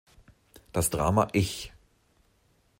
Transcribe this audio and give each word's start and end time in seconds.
Das 0.73 0.89
Drama 0.89 1.27
"Ich! 1.31 1.71